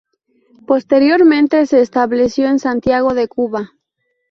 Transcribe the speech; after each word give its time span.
Posteriormente 0.65 1.67
se 1.67 1.79
estableció 1.81 2.47
en 2.49 2.57
Santiago 2.57 3.13
de 3.13 3.27
Cuba. 3.27 3.73